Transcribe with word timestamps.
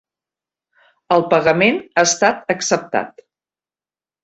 El 1.17 1.25
pagament 1.35 1.79
ha 1.83 2.05
estat 2.11 2.51
acceptat. 2.57 3.25